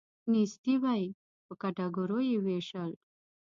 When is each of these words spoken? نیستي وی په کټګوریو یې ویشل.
نیستي 0.31 0.75
وی 0.83 1.03
په 1.45 1.53
کټګوریو 1.61 2.27
یې 2.31 2.37
ویشل. 2.45 2.91